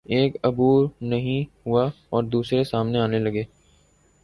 ایک 0.05 0.35
عبور 0.43 0.87
نہیں 1.01 1.43
ہوا 1.65 1.89
اور 2.09 2.23
دوسرے 2.23 2.63
سامنے 2.63 2.99
آنے 2.99 3.19
لگے۔ 3.19 3.43